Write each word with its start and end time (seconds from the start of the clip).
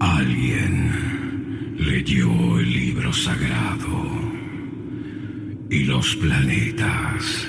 Alguien 0.00 1.76
leyó 1.78 2.58
el 2.58 2.72
libro 2.72 3.12
sagrado 3.12 4.04
y 5.70 5.84
los 5.84 6.16
planetas 6.16 7.48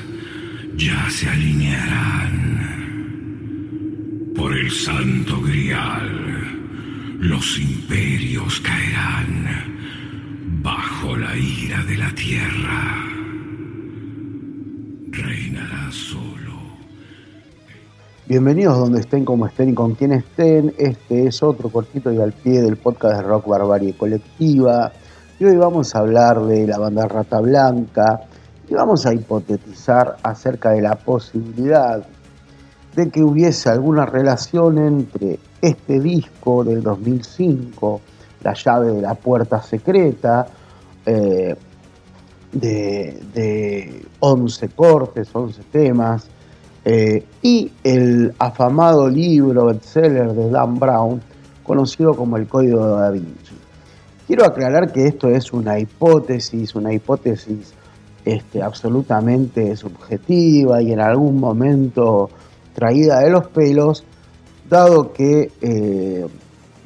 ya 0.77 1.09
se 1.09 1.29
alinearán. 1.29 2.73
Por 4.35 4.55
el 4.57 4.69
santo 4.71 5.41
grial, 5.41 6.57
los 7.19 7.57
imperios 7.59 8.59
caerán 8.61 9.73
bajo 10.61 11.17
la 11.17 11.35
ira 11.37 11.83
de 11.85 11.97
la 11.97 12.13
tierra. 12.13 13.14
Bienvenidos 18.27 18.79
donde 18.79 19.01
estén, 19.01 19.23
como 19.23 19.45
estén 19.45 19.69
y 19.69 19.73
con 19.75 19.93
quien 19.93 20.11
estén. 20.11 20.73
Este 20.79 21.27
es 21.27 21.43
otro 21.43 21.69
cortito 21.69 22.11
y 22.11 22.19
al 22.19 22.33
pie 22.33 22.59
del 22.59 22.75
podcast 22.75 23.17
de 23.17 23.21
Rock 23.21 23.47
Barbarie 23.47 23.95
Colectiva. 23.95 24.91
Y 25.39 25.45
hoy 25.45 25.55
vamos 25.57 25.93
a 25.93 25.99
hablar 25.99 26.41
de 26.41 26.65
la 26.65 26.79
banda 26.79 27.07
Rata 27.07 27.39
Blanca 27.39 28.21
y 28.67 28.73
vamos 28.73 29.05
a 29.05 29.13
hipotetizar 29.13 30.17
acerca 30.23 30.71
de 30.71 30.81
la 30.81 30.95
posibilidad 30.95 32.03
de 32.95 33.11
que 33.11 33.21
hubiese 33.21 33.69
alguna 33.69 34.07
relación 34.07 34.79
entre 34.79 35.37
este 35.61 35.99
disco 35.99 36.63
del 36.63 36.81
2005, 36.81 38.01
La 38.41 38.55
llave 38.55 38.91
de 38.91 39.01
la 39.03 39.13
puerta 39.13 39.61
secreta, 39.61 40.47
eh, 41.05 41.55
de, 42.51 43.21
de 43.35 44.05
11 44.19 44.69
cortes, 44.69 45.29
11 45.31 45.61
temas, 45.71 46.27
eh, 46.85 47.25
y 47.41 47.71
el 47.83 48.35
afamado 48.37 49.09
libro 49.09 49.65
bestseller 49.65 50.33
de 50.33 50.51
Dan 50.51 50.79
Brown, 50.79 51.19
conocido 51.63 52.13
como 52.13 52.37
El 52.37 52.47
Código 52.47 52.85
de 52.85 53.01
Da 53.01 53.09
Vinci. 53.09 53.55
Quiero 54.27 54.45
aclarar 54.45 54.91
que 54.91 55.07
esto 55.07 55.29
es 55.29 55.51
una 55.51 55.79
hipótesis, 55.79 56.75
una 56.75 56.93
hipótesis 56.93 57.73
este, 58.23 58.61
absolutamente 58.61 59.75
subjetiva 59.75 60.81
y 60.81 60.91
en 60.91 60.99
algún 60.99 61.39
momento 61.39 62.29
traída 62.73 63.19
de 63.19 63.31
los 63.31 63.47
pelos, 63.47 64.03
dado 64.69 65.11
que 65.11 65.51
eh, 65.61 66.27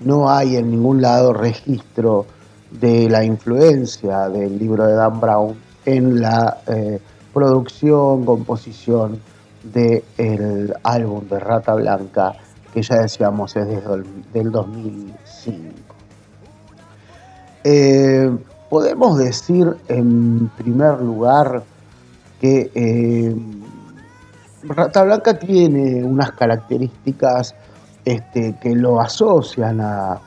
no 0.03 0.29
hay 0.29 0.55
en 0.55 0.71
ningún 0.71 1.01
lado 1.01 1.33
registro 1.33 2.25
de 2.71 3.09
la 3.09 3.25
influencia 3.25 4.29
del 4.29 4.57
libro 4.57 4.85
de 4.85 4.93
Dan 4.93 5.19
Brown 5.19 5.55
en 5.85 6.21
la 6.21 6.59
eh, 6.67 6.99
producción, 7.33 8.23
composición 8.23 9.19
del 9.63 10.73
álbum 10.83 11.27
de 11.27 11.39
Rata 11.39 11.73
Blanca, 11.75 12.33
que 12.73 12.81
ya 12.81 13.01
decíamos 13.01 13.55
es 13.55 13.67
desde 13.67 13.93
el, 13.93 14.31
del 14.31 14.51
2005. 14.51 15.95
Eh, 17.63 18.37
podemos 18.69 19.17
decir 19.17 19.75
en 19.87 20.49
primer 20.57 21.01
lugar 21.01 21.63
que 22.39 22.71
eh, 22.73 23.35
Rata 24.63 25.03
Blanca 25.03 25.37
tiene 25.37 26.03
unas 26.03 26.31
características 26.31 27.55
este, 28.05 28.55
que 28.61 28.75
lo 28.75 29.01
asocian 29.01 29.81
a, 29.81 30.19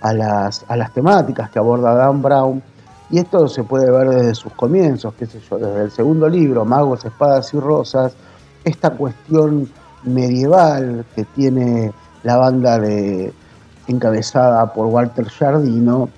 a, 0.00 0.12
las, 0.12 0.64
a 0.68 0.76
las 0.76 0.92
temáticas 0.92 1.50
que 1.50 1.58
aborda 1.58 1.94
Dan 1.94 2.22
Brown, 2.22 2.62
y 3.10 3.18
esto 3.18 3.48
se 3.48 3.64
puede 3.64 3.90
ver 3.90 4.08
desde 4.08 4.34
sus 4.34 4.52
comienzos, 4.52 5.14
qué 5.14 5.26
sé 5.26 5.40
yo, 5.40 5.58
desde 5.58 5.82
el 5.82 5.90
segundo 5.90 6.28
libro, 6.28 6.64
Magos, 6.64 7.04
Espadas 7.04 7.52
y 7.54 7.58
Rosas, 7.58 8.14
esta 8.64 8.90
cuestión 8.90 9.68
medieval 10.04 11.04
que 11.14 11.24
tiene 11.24 11.92
la 12.22 12.36
banda 12.36 12.80
encabezada 13.86 14.72
por 14.72 14.86
Walter 14.86 15.26
Jardino, 15.28 16.08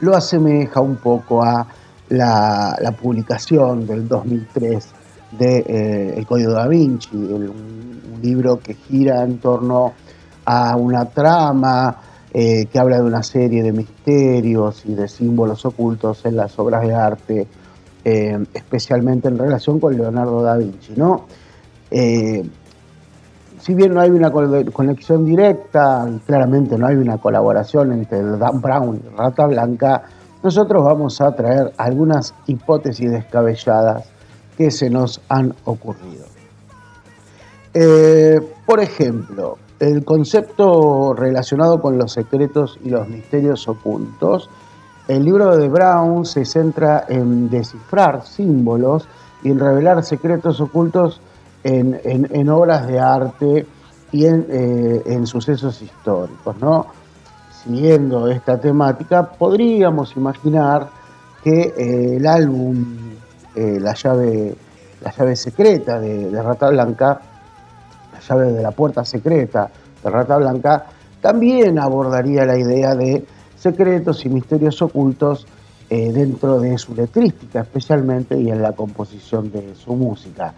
lo 0.00 0.16
asemeja 0.16 0.80
un 0.80 0.96
poco 0.96 1.42
a 1.42 1.66
la, 2.08 2.94
publicación 3.00 3.86
del 3.86 4.08
2003 4.08 4.86
de 5.38 5.58
eh, 5.58 6.14
El 6.16 6.26
Código 6.26 6.52
da 6.52 6.66
Vinci, 6.66 7.14
un, 7.16 7.78
libro 8.22 8.58
que 8.58 8.74
gira 8.74 9.22
en 9.22 9.38
torno 9.38 9.92
a 10.44 10.74
una 10.74 11.04
trama 11.04 11.98
eh, 12.34 12.66
que 12.66 12.78
habla 12.80 12.96
de 12.96 13.04
una 13.04 13.22
serie 13.22 13.62
de 13.62 13.70
misterios 13.70 14.84
y 14.86 14.94
de 14.94 15.06
símbolos 15.06 15.64
ocultos 15.64 16.24
en 16.24 16.34
las 16.34 16.58
obras 16.58 16.82
de 16.82 16.94
arte, 16.94 17.46
eh, 18.04 18.44
especialmente 18.52 19.28
en 19.28 19.38
relación 19.38 19.78
con 19.78 19.96
Leonardo 19.96 20.42
da 20.42 20.56
Vinci. 20.56 20.94
¿no? 20.96 21.26
Eh, 21.90 22.48
si 23.60 23.74
bien 23.74 23.94
no 23.94 24.00
hay 24.00 24.10
una 24.10 24.30
conexión 24.30 25.24
directa 25.24 26.06
claramente 26.26 26.78
no 26.78 26.86
hay 26.86 26.96
una 26.96 27.18
colaboración 27.18 27.92
entre 27.92 28.22
Dan 28.22 28.60
Brown 28.60 28.96
y 29.04 29.16
Rata 29.16 29.46
Blanca, 29.46 30.02
nosotros 30.42 30.84
vamos 30.84 31.20
a 31.20 31.34
traer 31.34 31.72
algunas 31.76 32.34
hipótesis 32.46 33.10
descabelladas 33.10 34.08
que 34.56 34.70
se 34.70 34.88
nos 34.90 35.20
han 35.28 35.54
ocurrido. 35.64 36.26
Eh, 37.74 38.40
por 38.64 38.80
ejemplo, 38.80 39.58
el 39.80 40.04
concepto 40.04 41.14
relacionado 41.14 41.80
con 41.80 41.98
los 41.98 42.12
secretos 42.12 42.78
y 42.84 42.90
los 42.90 43.08
misterios 43.08 43.68
ocultos. 43.68 44.50
El 45.06 45.24
libro 45.24 45.56
de 45.56 45.68
Brown 45.68 46.24
se 46.24 46.44
centra 46.44 47.04
en 47.08 47.48
descifrar 47.48 48.24
símbolos 48.26 49.08
y 49.42 49.50
en 49.50 49.58
revelar 49.58 50.02
secretos 50.04 50.60
ocultos 50.60 51.20
en, 51.64 52.48
obras 52.48 52.86
de 52.86 52.98
arte 52.98 53.66
y 54.12 54.24
eh, 54.24 55.02
en, 55.06 55.26
sucesos 55.26 55.82
históricos. 55.82 56.56
¿no? 56.60 56.86
Siguiendo 57.64 58.28
esta 58.28 58.58
temática, 58.58 59.30
podríamos 59.30 60.16
imaginar 60.16 60.88
que 61.42 61.74
eh, 61.76 62.16
el 62.16 62.26
álbum 62.26 62.84
eh, 63.54 63.78
la, 63.80 63.94
llave, 63.94 64.54
la 65.02 65.12
llave 65.12 65.36
secreta 65.36 66.00
de, 66.00 66.30
de, 66.30 66.42
Rata 66.42 66.70
Blanca, 66.70 67.20
la 68.12 68.20
llave 68.20 68.52
de 68.52 68.62
la 68.62 68.70
puerta 68.70 69.04
secreta 69.04 69.70
de 70.02 70.10
Rata 70.10 70.36
Blanca, 70.36 70.86
también 71.20 71.78
abordaría 71.78 72.44
la 72.44 72.56
idea 72.56 72.94
de 72.94 73.24
secretos 73.56 74.24
y 74.24 74.28
misterios 74.28 74.80
ocultos 74.82 75.46
dentro 75.88 76.60
de 76.60 76.76
su 76.76 76.94
letrística 76.94 77.62
especialmente 77.62 78.38
y 78.38 78.50
en 78.50 78.60
la 78.60 78.72
composición 78.72 79.50
de 79.50 79.74
su 79.74 79.94
música. 79.96 80.52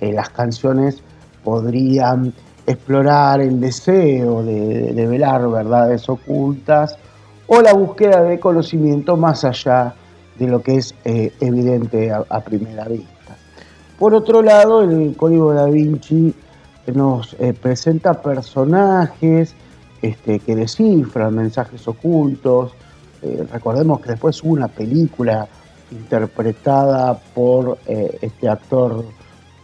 Eh, 0.00 0.12
las 0.12 0.30
canciones 0.30 1.02
podrían 1.42 2.32
explorar 2.66 3.40
el 3.40 3.60
deseo 3.60 4.42
de, 4.44 5.06
velar 5.06 5.48
verdades 5.50 6.08
ocultas 6.08 6.96
o 7.46 7.62
la 7.62 7.72
búsqueda 7.72 8.22
de 8.22 8.38
conocimiento 8.38 9.16
más 9.16 9.44
allá 9.44 9.94
de 10.38 10.46
lo 10.46 10.62
que 10.62 10.76
es 10.76 10.94
eh, 11.04 11.32
evidente 11.40 12.12
a, 12.12 12.40
primera 12.40 12.84
vista. 12.84 13.36
Por 13.98 14.14
otro 14.14 14.42
lado, 14.42 14.82
el 14.82 15.16
Código 15.16 15.52
da 15.52 15.66
Vinci 15.66 16.32
nos 16.94 17.34
eh, 17.40 17.54
presenta 17.60 18.22
personajes 18.22 19.54
este, 20.00 20.38
que 20.38 20.54
descifran 20.54 21.34
mensajes 21.34 21.88
ocultos. 21.88 22.72
recordemos 23.50 24.00
que 24.00 24.10
después 24.10 24.40
hubo 24.44 24.52
una 24.52 24.68
película 24.68 25.48
interpretada 25.90 27.18
por 27.34 27.78
este 27.86 28.48
actor 28.48 29.04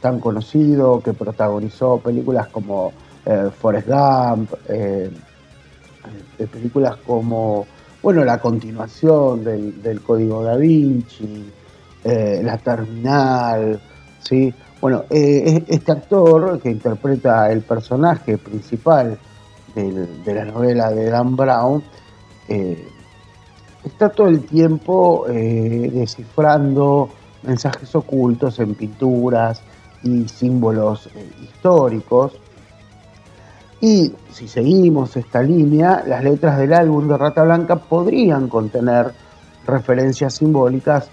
tan 0.04 0.20
conocido, 0.20 1.00
que 1.00 1.14
protagonizó 1.14 1.96
películas 1.96 2.48
como 2.48 2.92
eh, 3.24 3.48
Forrest 3.58 3.88
Gump, 3.88 4.52
eh, 4.68 5.10
eh, 6.38 6.46
películas 6.46 6.96
como, 7.06 7.66
bueno, 8.02 8.22
la 8.22 8.38
continuación 8.38 9.42
del, 9.42 10.02
Código 10.02 10.44
da 10.44 10.56
Vinci, 10.56 11.50
La 12.04 12.58
Terminal, 12.58 13.80
¿sí? 14.20 14.52
Bueno, 14.78 15.04
este 15.08 15.92
actor 15.92 16.60
que 16.60 16.70
interpreta 16.70 17.50
el 17.50 17.62
personaje 17.62 18.36
principal 18.36 19.16
de 19.74 20.34
la 20.34 20.44
novela 20.44 20.90
de 20.90 21.08
Dan 21.08 21.34
Brown, 21.34 21.82
está 23.82 24.10
todo 24.10 24.28
el 24.28 24.44
tiempo 24.44 25.24
descifrando 25.30 27.08
mensajes 27.42 27.94
ocultos 27.94 28.58
en 28.58 28.74
pinturas, 28.74 29.62
y 30.04 30.28
símbolos 30.28 31.08
eh, 31.08 31.30
históricos. 31.42 32.32
Y 33.80 34.12
si 34.30 34.48
seguimos 34.48 35.16
esta 35.16 35.42
línea, 35.42 36.02
las 36.06 36.22
letras 36.22 36.58
del 36.58 36.72
álbum 36.72 37.08
de 37.08 37.18
Rata 37.18 37.42
Blanca 37.42 37.76
podrían 37.76 38.48
contener 38.48 39.12
referencias 39.66 40.34
simbólicas 40.34 41.08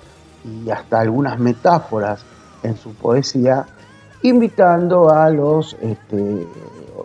y 0.46 0.70
hasta 0.70 1.00
algunas 1.00 1.40
metáforas 1.40 2.24
en 2.64 2.78
su 2.78 2.94
poesía, 2.94 3.66
invitando 4.24 5.10
a 5.10 5.30
los 5.30 5.76
este, 5.82 6.48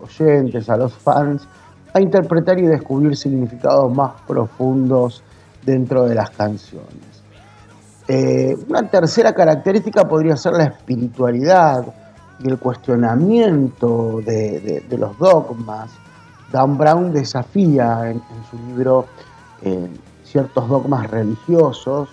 oyentes, 0.02 0.68
a 0.68 0.76
los 0.76 0.92
fans, 0.92 1.48
a 1.92 2.00
interpretar 2.00 2.58
y 2.58 2.66
descubrir 2.66 3.16
significados 3.16 3.92
más 3.94 4.20
profundos 4.26 5.22
dentro 5.64 6.04
de 6.04 6.14
las 6.14 6.30
canciones. 6.30 7.15
Eh, 8.08 8.56
una 8.68 8.88
tercera 8.88 9.34
característica 9.34 10.06
podría 10.06 10.36
ser 10.36 10.52
la 10.52 10.64
espiritualidad 10.64 11.84
y 12.38 12.48
el 12.48 12.58
cuestionamiento 12.58 14.20
de, 14.24 14.84
los 14.96 15.18
dogmas 15.18 15.90
Dan 16.52 16.78
Brown 16.78 17.12
desafía 17.12 18.10
en, 18.10 18.22
su 18.48 18.56
libro 18.68 19.06
eh, 19.62 19.88
ciertos 20.22 20.68
dogmas 20.68 21.10
religiosos 21.10 22.08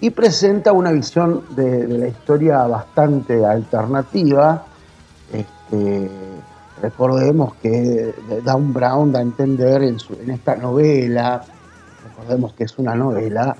y 0.00 0.10
presenta 0.10 0.72
una 0.72 0.92
visión 0.92 1.42
de, 1.56 1.88
la 1.88 2.06
historia 2.06 2.64
bastante 2.66 3.44
alternativa. 3.44 4.64
Este, 5.32 6.08
recordemos 6.80 7.54
que 7.56 8.14
Dan 8.44 8.72
Brown 8.72 9.10
da 9.10 9.18
a 9.18 9.22
entender 9.22 9.82
en, 9.82 9.96
esta 10.30 10.54
novela, 10.54 11.42
recordemos 12.04 12.52
que 12.52 12.64
es 12.64 12.78
una 12.78 12.94
novela, 12.94 13.56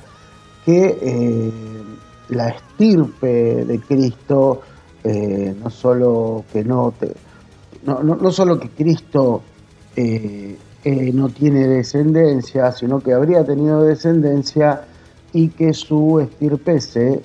que 0.64 0.98
eh, 1.00 1.52
la 2.30 2.48
estirpe 2.48 3.64
de 3.64 3.80
Cristo 3.80 4.62
eh, 5.04 5.54
no 5.62 5.70
solo 5.70 6.44
que 6.52 6.64
no, 6.64 6.94
no, 7.84 8.02
no, 8.02 8.30
solo 8.30 8.58
que 8.58 8.68
Cristo 8.70 9.42
eh, 9.96 10.56
no 11.14 11.28
tiene 11.28 11.66
descendencia, 11.66 12.72
sino 12.72 13.00
que 13.00 13.12
habría 13.12 13.44
tenido 13.44 13.82
descendencia 13.82 14.82
y 15.32 15.48
que 15.48 15.72
su 15.72 16.20
estirpe 16.20 16.80
se 16.80 17.22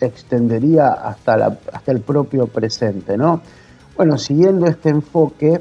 extendería 0.00 0.88
hasta, 0.92 1.36
la, 1.36 1.58
hasta 1.72 1.92
el 1.92 2.00
propio 2.00 2.46
presente. 2.46 3.16
¿no? 3.16 3.40
Bueno, 3.96 4.18
siguiendo 4.18 4.66
este 4.66 4.90
enfoque, 4.90 5.60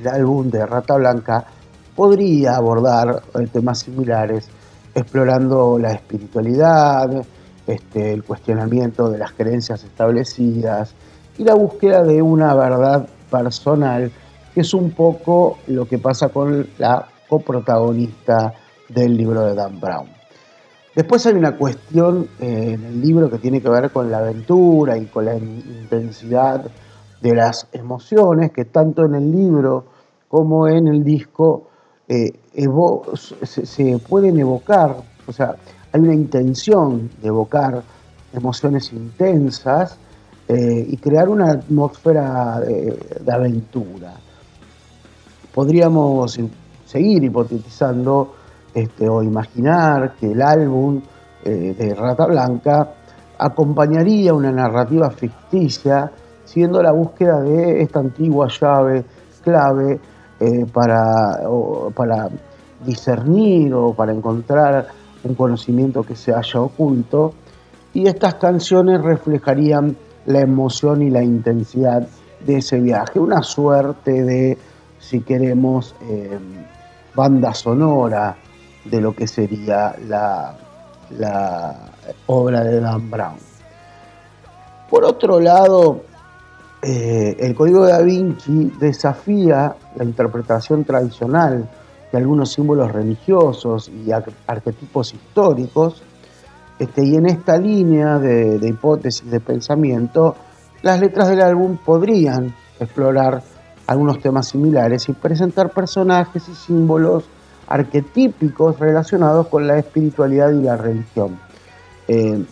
el 0.00 0.08
álbum 0.08 0.50
de 0.50 0.66
Rata 0.66 0.96
Blanca 0.96 1.46
podría 1.94 2.56
abordar 2.56 3.22
temas 3.52 3.78
similares, 3.80 4.48
explorando 4.96 5.78
la 5.78 5.92
espiritualidad, 5.92 7.22
este, 7.66 8.12
el 8.12 8.24
cuestionamiento 8.24 9.10
de 9.10 9.18
las 9.18 9.32
creencias 9.32 9.84
establecidas 9.84 10.94
y 11.36 11.44
la 11.44 11.54
búsqueda 11.54 12.02
de 12.02 12.22
una 12.22 12.54
verdad 12.54 13.06
personal, 13.30 14.10
que 14.54 14.62
es 14.62 14.72
un 14.72 14.92
poco 14.92 15.58
lo 15.66 15.86
que 15.86 15.98
pasa 15.98 16.30
con 16.30 16.66
la 16.78 17.06
coprotagonista 17.28 18.54
del 18.88 19.18
libro 19.18 19.42
de 19.42 19.54
Dan 19.54 19.78
Brown. 19.78 20.08
Después 20.94 21.26
hay 21.26 21.34
una 21.34 21.58
cuestión 21.58 22.28
eh, 22.40 22.72
en 22.72 22.84
el 22.86 23.02
libro 23.02 23.28
que 23.28 23.36
tiene 23.36 23.60
que 23.60 23.68
ver 23.68 23.90
con 23.90 24.10
la 24.10 24.18
aventura 24.18 24.96
y 24.96 25.04
con 25.04 25.26
la 25.26 25.36
intensidad 25.36 26.64
de 27.20 27.34
las 27.34 27.68
emociones 27.72 28.50
que 28.50 28.64
tanto 28.64 29.04
en 29.04 29.14
el 29.14 29.30
libro 29.30 29.84
como 30.28 30.68
en 30.68 30.88
el 30.88 31.04
disco 31.04 31.68
eh, 32.08 32.30
se, 33.44 33.98
pueden 33.98 34.38
evocar, 34.38 34.96
o 35.26 35.32
sea, 35.32 35.56
hay 35.92 36.00
una 36.00 36.14
intención 36.14 37.10
de 37.20 37.28
evocar 37.28 37.82
emociones 38.32 38.92
intensas 38.92 39.98
eh, 40.48 40.86
y 40.88 40.96
crear 40.96 41.28
una 41.28 41.52
atmósfera 41.52 42.60
de 42.60 43.32
aventura. 43.32 44.14
Podríamos 45.54 46.38
seguir 46.84 47.24
hipotetizando 47.24 48.34
este, 48.76 49.08
o 49.08 49.22
imaginar 49.22 50.16
que 50.20 50.32
el 50.32 50.42
álbum 50.42 51.00
eh, 51.44 51.74
de 51.78 51.94
Rata 51.94 52.26
Blanca 52.26 52.92
acompañaría 53.38 54.34
una 54.34 54.52
narrativa 54.52 55.10
ficticia, 55.10 56.10
siendo 56.44 56.82
la 56.82 56.92
búsqueda 56.92 57.40
de 57.40 57.80
esta 57.80 58.00
antigua 58.00 58.48
llave 58.48 59.04
clave 59.42 59.98
eh, 60.40 60.66
para, 60.72 61.40
para 61.94 62.28
discernir 62.86 63.74
o 63.74 63.92
para 63.92 64.12
encontrar 64.12 64.88
un 65.24 65.34
conocimiento 65.34 66.02
que 66.02 66.16
se 66.16 66.32
haya 66.32 66.60
oculto. 66.60 67.34
Y 67.92 68.06
estas 68.06 68.34
canciones 68.34 69.02
reflejarían 69.02 69.96
la 70.26 70.40
emoción 70.40 71.02
y 71.02 71.10
la 71.10 71.22
intensidad 71.22 72.06
de 72.44 72.58
ese 72.58 72.78
viaje, 72.80 73.18
una 73.18 73.42
suerte 73.42 74.22
de, 74.22 74.58
si 74.98 75.20
queremos, 75.20 75.94
eh, 76.08 76.38
banda 77.14 77.54
sonora 77.54 78.36
de 78.84 79.00
lo 79.00 79.14
que 79.14 79.26
sería 79.26 79.96
la, 80.06 80.54
obra 82.26 82.62
de 82.62 82.80
Dan 82.80 83.10
Brown. 83.10 83.36
Por 84.90 85.04
otro 85.04 85.40
lado, 85.40 86.02
eh, 86.82 87.36
el 87.40 87.54
Código 87.54 87.86
de 87.86 87.92
Da 87.92 88.02
Vinci 88.02 88.72
desafía 88.78 89.74
la 89.96 90.04
interpretación 90.04 90.84
tradicional 90.84 91.68
de 92.10 92.18
algunos 92.18 92.52
símbolos 92.52 92.92
religiosos 92.92 93.88
y 93.88 94.10
arquetipos 94.46 95.14
históricos, 95.14 96.02
este, 96.78 97.04
y 97.04 97.16
en 97.16 97.26
esta 97.26 97.56
línea 97.56 98.18
de, 98.18 98.60
hipótesis 98.68 99.30
de 99.30 99.40
pensamiento, 99.40 100.36
las 100.82 101.00
letras 101.00 101.28
del 101.28 101.40
álbum 101.40 101.78
podrían 101.78 102.54
explorar 102.78 103.42
algunos 103.86 104.20
temas 104.20 104.48
similares 104.48 105.08
y 105.08 105.12
presentar 105.12 105.70
personajes 105.70 106.48
y 106.48 106.54
símbolos 106.54 107.24
arquetípicos 107.68 108.78
relacionados 108.78 109.48
con 109.48 109.66
la 109.66 109.78
espiritualidad 109.78 110.50
y 110.50 110.62
la 110.62 110.76
religión. 110.76 111.38
Eh, 112.08 112.44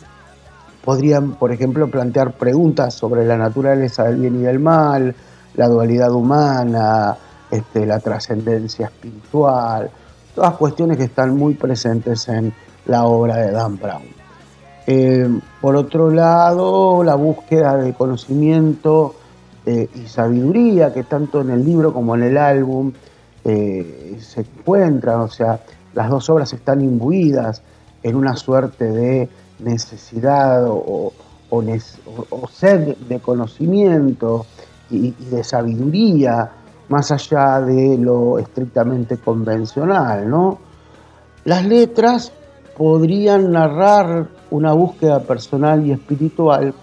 podrían, 0.85 1.33
por 1.33 1.53
ejemplo, 1.53 1.89
plantear 1.89 2.33
preguntas 2.33 2.95
sobre 2.95 3.27
la 3.27 3.37
naturaleza 3.37 4.05
del 4.05 4.17
bien 4.17 4.41
y 4.41 4.43
del 4.43 4.59
mal, 4.59 5.15
la 5.55 5.69
dualidad 5.69 6.13
humana, 6.13 7.17
este, 7.55 7.87
la 7.87 8.01
trascendencia 8.01 8.87
espiritual, 8.87 9.89
todas 10.35 10.55
cuestiones 10.55 10.97
que 10.97 11.05
están 11.05 11.37
muy 11.37 11.55
presentes 11.55 12.29
en 12.29 12.53
la 12.87 13.05
obra 13.05 13.37
de 13.37 13.53
Dan 13.53 13.79
Brown. 13.79 14.03
Eh, 14.87 15.29
por 15.61 15.77
otro 15.77 16.11
lado, 16.11 17.05
la 17.05 17.15
búsqueda 17.15 17.77
de 17.77 17.95
conocimiento 17.95 19.15
eh, 19.65 19.89
y 19.95 20.09
sabiduría 20.09 20.93
que 20.93 21.05
tanto 21.05 21.43
en 21.43 21.51
el 21.51 21.65
libro 21.65 21.93
como 21.93 22.17
en 22.17 22.25
el 22.25 22.37
álbum 22.37 22.93
eh, 23.45 24.19
se 24.21 24.41
encuentran, 24.41 25.21
o 25.21 25.29
sea, 25.29 25.61
las 25.95 26.11
dos 26.11 26.29
obras 26.31 26.53
están 26.53 26.81
imbuidas 26.81 27.63
en 28.03 28.17
una 28.17 28.35
suerte 28.35 28.91
de 28.91 29.29
necesidad 29.61 30.67
o, 30.69 31.13
sed 32.51 32.97
de 32.97 33.21
conocimiento 33.21 34.45
y, 34.91 35.13
de 35.31 35.45
sabiduría, 35.45 36.51
más 36.89 37.11
allá 37.11 37.61
de 37.61 37.97
lo 37.99 38.39
estrictamente 38.39 39.19
convencional, 39.19 40.29
¿no? 40.29 40.59
Las 41.45 41.65
letras 41.65 42.33
podrían 42.77 43.53
narrar 43.53 44.29
una 44.51 44.73
búsqueda 44.73 45.21
personal 45.21 45.85
y 45.87 45.93
espiritual, 45.93 46.75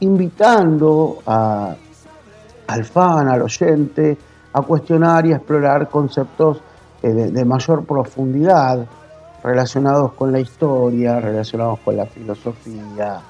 invitando 0.00 1.18
al 1.26 2.84
fan, 2.84 3.28
al 3.28 3.42
oyente, 3.42 4.16
a 4.52 4.62
cuestionar 4.62 5.26
y 5.26 5.32
a 5.32 5.36
explorar 5.36 5.88
conceptos 5.88 6.60
eh, 7.02 7.08
de, 7.08 7.44
mayor 7.44 7.84
profundidad 7.84 8.86
relacionados 9.42 10.12
con 10.12 10.32
la 10.32 10.40
historia, 10.40 11.20
relacionados 11.20 11.78
con 11.80 11.96
la 11.96 12.06
filosofía, 12.06 13.20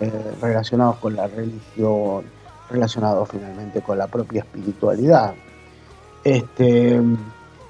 eh, 0.00 0.34
relacionados 0.40 0.96
con 0.96 1.16
la 1.16 1.26
religión, 1.26 2.24
relacionados 2.70 3.28
finalmente 3.28 3.80
con 3.80 3.98
la 3.98 4.06
propia 4.06 4.40
espiritualidad. 4.40 5.34
Este, 6.26 7.00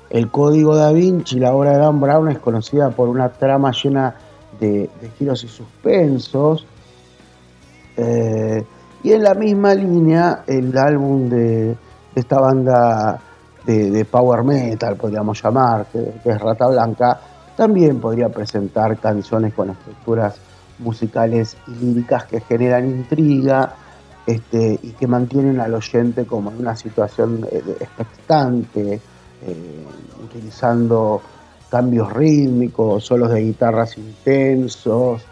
el 0.09 0.31
Código 0.31 0.75
da 0.77 0.91
Vinci, 0.91 1.39
la 1.39 1.53
obra 1.53 1.73
de 1.73 1.77
Dan 1.77 2.01
Brown, 2.01 2.31
es 2.31 2.39
conocida 2.39 2.89
por 2.89 3.11
una 3.11 3.29
trama 3.29 3.71
llena 3.71 4.15
de, 4.59 4.89
giros 5.19 5.45
y 5.45 5.49
suspensos. 5.49 6.65
Eh, 7.99 8.65
y 9.03 9.13
en 9.13 9.23
la 9.23 9.35
misma 9.35 9.75
línea, 9.75 10.43
el 10.47 10.75
álbum 10.79 11.29
de, 11.29 11.77
esta 12.15 12.41
banda 12.41 13.21
de, 13.67 14.07
power 14.07 14.43
metal, 14.43 14.97
podríamos 14.97 15.43
llamar, 15.43 15.89
que, 15.93 16.15
es 16.25 16.41
Rata 16.41 16.69
Blanca, 16.69 17.21
también 17.59 18.01
podría 18.01 18.31
presentar 18.31 18.97
canciones 18.97 19.53
con 19.53 19.69
estructuras 19.69 20.37
musicales 20.79 21.59
y 21.67 21.85
líricas 21.85 22.25
que 22.25 22.41
generan 22.41 22.87
intriga 22.87 23.75
este, 24.27 24.79
y 24.83 24.91
que 24.91 25.07
mantienen 25.07 25.61
al 25.61 25.75
oyente 25.75 26.27
como 26.27 26.51
en 26.51 26.59
una 26.59 26.77
situación 26.77 27.47
expectante, 27.53 28.95
eh, 28.95 29.85
utilizando 30.25 31.23
cambios 31.71 32.13
rítmicos, 32.13 33.05
solos 33.05 33.31
de 33.31 33.43
guitarras 33.43 33.97
intensos, 33.99 35.23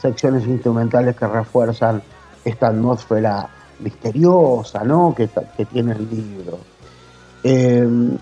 secciones 0.00 0.46
instrumentales 0.46 1.16
que 1.16 1.26
refuerzan 1.26 2.02
esta 2.44 2.68
atmósfera 2.68 3.48
misteriosa 3.80 4.84
¿no? 4.84 5.14
que, 5.14 5.28
tiene 5.64 5.92
el 5.92 6.08
libro. 6.10 6.58
Em, 7.42 8.16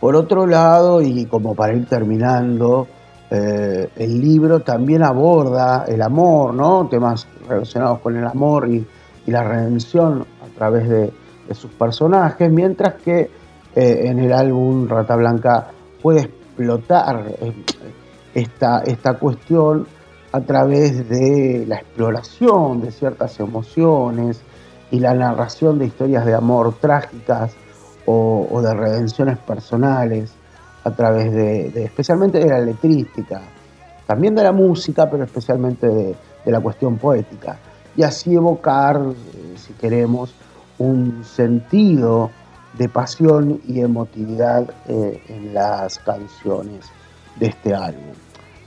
por 0.00 0.16
otro 0.16 0.46
lado, 0.46 1.02
y 1.02 1.26
como 1.26 1.54
para 1.54 1.74
ir 1.74 1.86
terminando, 1.86 2.86
eh, 3.30 3.88
el 3.96 4.20
libro 4.20 4.60
también 4.60 5.02
aborda 5.02 5.84
el 5.88 6.00
amor, 6.02 6.54
¿no? 6.54 6.86
temas 6.88 7.26
relacionados 7.48 8.00
con 8.00 8.16
el 8.16 8.26
amor 8.26 8.68
y, 8.68 8.86
la 9.26 9.42
redención 9.42 10.24
a 10.40 10.56
través 10.56 10.88
de, 10.88 11.12
sus 11.52 11.72
personajes, 11.72 12.48
mientras 12.48 12.94
que 12.94 13.28
eh, 13.74 14.00
en 14.04 14.20
el 14.20 14.32
álbum 14.32 14.88
Rata 14.88 15.16
Blanca 15.16 15.66
puede 16.00 16.20
explotar 16.20 17.24
eh, 17.40 17.52
esta, 18.34 18.82
esta 18.82 19.14
cuestión 19.14 19.86
a 20.30 20.40
través 20.42 21.08
de 21.08 21.64
la 21.66 21.76
exploración 21.76 22.82
de 22.82 22.92
ciertas 22.92 23.40
emociones 23.40 24.40
y 24.90 25.00
la 25.00 25.14
narración 25.14 25.78
de 25.78 25.86
historias 25.86 26.24
de 26.26 26.34
amor 26.34 26.74
trágicas 26.80 27.54
o, 28.06 28.60
de 28.62 28.74
redenciones 28.74 29.38
personales 29.38 30.32
a 30.86 30.92
través 30.92 31.32
de, 31.32 31.82
especialmente 31.82 32.38
de 32.38 32.46
la 32.46 32.60
letrística, 32.60 33.42
también 34.06 34.36
de 34.36 34.44
la 34.44 34.52
música, 34.52 35.10
pero 35.10 35.24
especialmente 35.24 35.88
de, 35.88 36.14
la 36.44 36.60
cuestión 36.60 36.96
poética, 36.96 37.58
y 37.96 38.04
así 38.04 38.32
evocar, 38.32 39.00
eh, 39.04 39.54
si 39.56 39.72
queremos, 39.72 40.32
un 40.78 41.24
sentido 41.24 42.30
de 42.78 42.88
pasión 42.88 43.60
y 43.66 43.80
emotividad 43.80 44.70
eh, 44.86 45.20
en 45.28 45.52
las 45.52 45.98
canciones 45.98 46.86
de 47.40 47.46
este 47.46 47.74
álbum. 47.74 48.14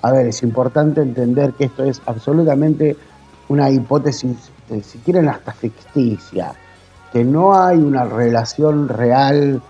A 0.01 0.11
ver, 0.11 0.27
es 0.27 0.43
importante 0.43 0.99
entender 1.01 1.53
que 1.53 1.65
esto 1.65 1.85
es 1.85 2.01
absolutamente 2.05 2.97
una 3.47 3.69
hipótesis, 3.69 4.51
eh, 4.69 4.81
si 4.83 4.97
quieren, 4.97 5.29
hasta 5.29 5.53
ficticia, 5.53 6.51
que 7.13 7.23
no 7.23 7.57
hay 7.57 7.77
una 7.77 8.03
relación 8.03 8.89
real 8.89 9.61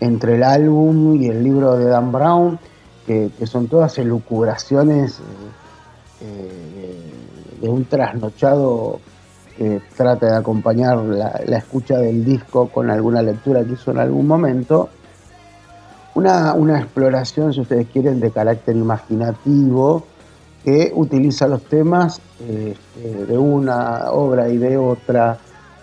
entre 0.00 0.36
el 0.36 0.42
álbum 0.42 1.20
y 1.20 1.28
el 1.28 1.42
libro 1.42 1.76
de 1.76 1.86
Dan 1.86 2.12
Brown, 2.12 2.58
que, 3.06 3.30
son 3.46 3.68
todas 3.68 3.98
elucubraciones 3.98 5.20
eh, 6.20 7.12
de, 7.60 7.68
un 7.68 7.84
trasnochado 7.86 9.00
que 9.56 9.80
trata 9.96 10.26
de 10.26 10.36
acompañar 10.36 10.98
la, 10.98 11.30
escucha 11.56 11.98
del 11.98 12.24
disco 12.24 12.68
con 12.68 12.90
alguna 12.90 13.22
lectura 13.22 13.64
que 13.64 13.72
hizo 13.72 13.90
en 13.90 13.98
algún 13.98 14.26
momento. 14.26 14.88
Una, 16.14 16.52
una 16.54 16.78
exploración, 16.78 17.52
si 17.52 17.60
ustedes 17.60 17.88
quieren, 17.88 18.20
de 18.20 18.30
carácter 18.30 18.76
imaginativo, 18.76 20.04
que 20.64 20.92
utiliza 20.94 21.48
los 21.48 21.62
temas 21.64 22.20
este, 22.40 23.26
de 23.26 23.38
una 23.38 24.10
obra 24.10 24.48
y 24.48 24.58
de 24.58 24.76
otra 24.76 25.38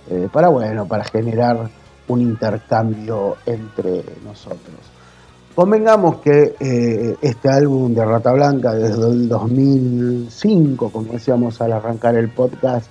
eh, 0.09 0.29
para, 0.31 0.49
bueno, 0.49 0.85
para 0.85 1.03
generar 1.05 1.69
un 2.07 2.21
intercambio 2.21 3.37
entre 3.45 4.03
nosotros. 4.23 4.79
Convengamos 5.55 6.17
que 6.17 6.55
eh, 6.59 7.15
este 7.21 7.49
álbum 7.49 7.93
de 7.93 8.03
Rata 8.03 8.33
Blanca 8.33 8.73
desde 8.73 9.07
el 9.07 9.29
2005, 9.29 10.89
como 10.89 11.13
decíamos 11.13 11.61
al 11.61 11.73
arrancar 11.73 12.15
el 12.15 12.29
podcast, 12.29 12.87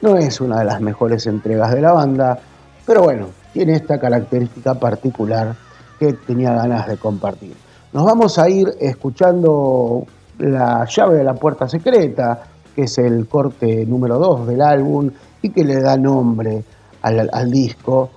no 0.00 0.16
es 0.16 0.40
una 0.40 0.60
de 0.60 0.64
las 0.66 0.80
mejores 0.80 1.26
entregas 1.26 1.72
de 1.72 1.80
la 1.80 1.92
banda, 1.92 2.38
pero 2.86 3.02
bueno, 3.02 3.28
tiene 3.52 3.74
esta 3.74 3.98
característica 3.98 4.74
particular 4.74 5.56
que 5.98 6.12
tenía 6.12 6.52
ganas 6.52 6.86
de 6.86 6.96
compartir. 6.96 7.54
Nos 7.92 8.04
vamos 8.04 8.38
a 8.38 8.48
ir 8.48 8.74
escuchando 8.80 10.04
la 10.38 10.84
llave 10.84 11.18
de 11.18 11.24
la 11.24 11.34
puerta 11.34 11.68
secreta, 11.68 12.42
que 12.74 12.82
es 12.82 12.98
el 12.98 13.26
corte 13.28 13.86
número 13.86 14.18
2 14.18 14.48
del 14.48 14.60
álbum 14.62 15.10
y 15.40 15.50
que 15.50 15.64
le 15.64 15.80
da 15.80 15.96
nombre 15.96 16.64
al, 17.02 17.50
disco. 17.50 18.10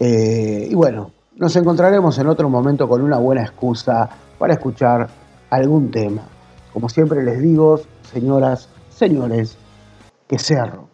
Eh, 0.00 0.68
y 0.70 0.74
bueno, 0.74 1.10
nos 1.36 1.54
encontraremos 1.56 2.18
en 2.18 2.26
otro 2.26 2.48
momento 2.48 2.88
con 2.88 3.02
una 3.02 3.18
buena 3.18 3.42
excusa 3.42 4.08
para 4.38 4.54
escuchar 4.54 5.08
algún 5.50 5.90
tema. 5.90 6.22
Como 6.72 6.88
siempre 6.88 7.22
les 7.22 7.40
digo, 7.40 7.80
señoras, 8.12 8.68
señores, 8.90 9.56
que 10.28 10.38
cerro. 10.38 10.85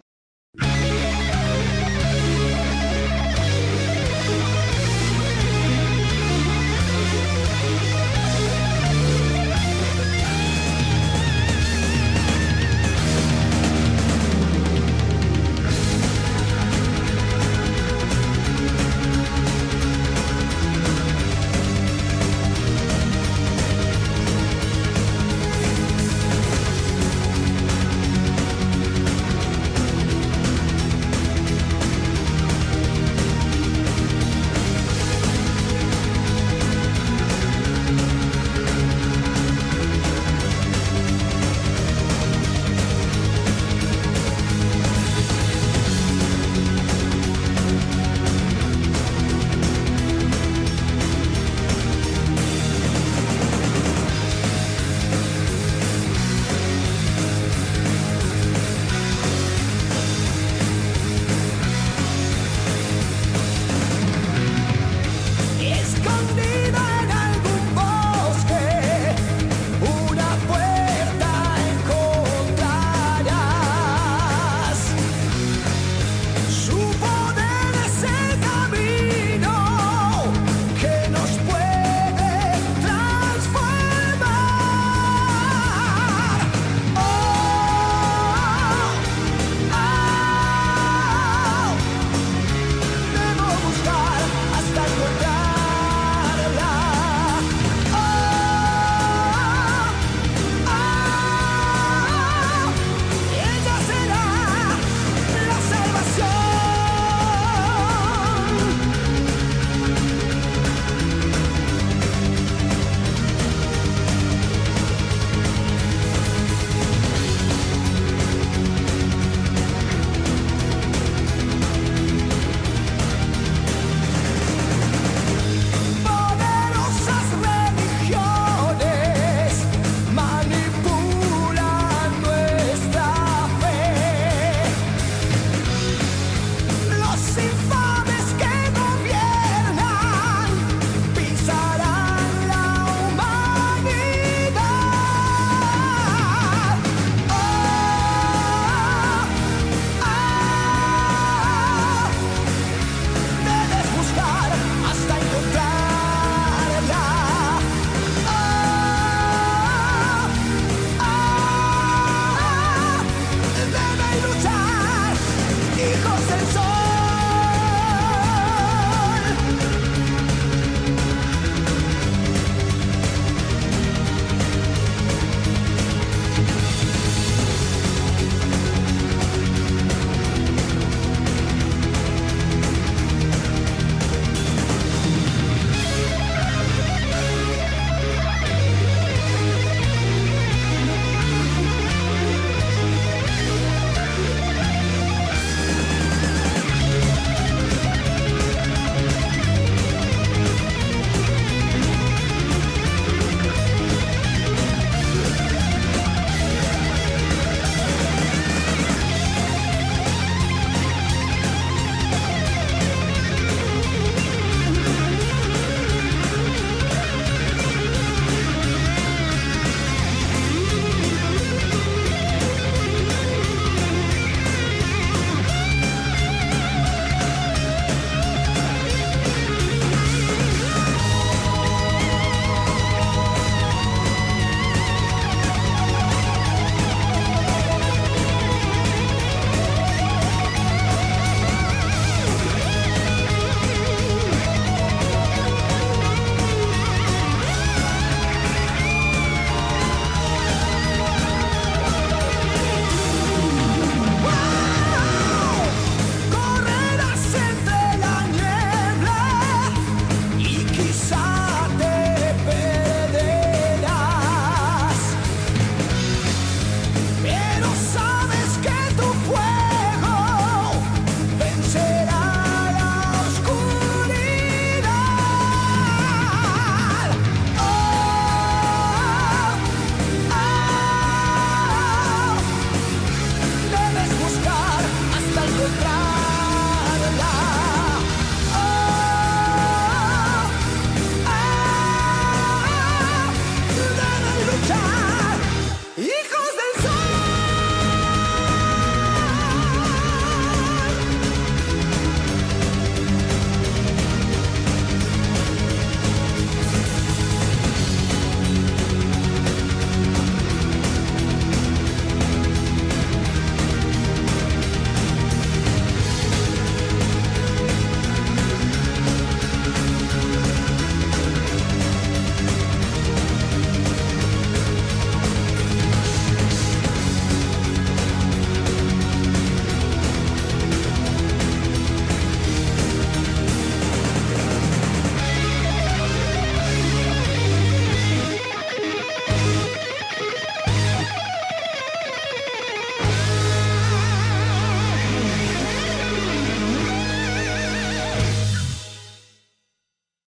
Bye. 285.63 285.92